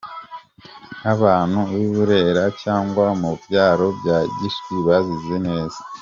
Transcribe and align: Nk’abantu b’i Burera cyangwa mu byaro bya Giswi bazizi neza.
Nk’abantu 0.99 1.59
b’i 1.71 1.87
Burera 1.93 2.43
cyangwa 2.61 3.05
mu 3.21 3.31
byaro 3.43 3.87
bya 3.99 4.17
Giswi 4.37 4.75
bazizi 4.87 5.37
neza. 5.47 5.79